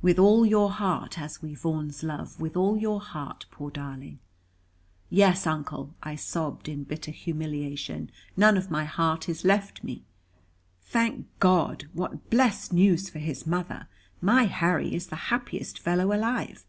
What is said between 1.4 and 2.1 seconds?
we Vaughans